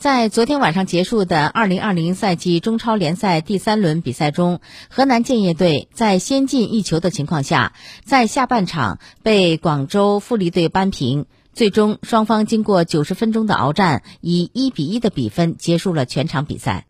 [0.00, 16.86] 在昨天晚上结束的二零二零赛季中超联赛第三轮比赛中河南建业队在先进一球的情况下在下半场被广州富力队扳平最终双方经过九十分钟的鏖战以一比一的比分结束了全场比赛。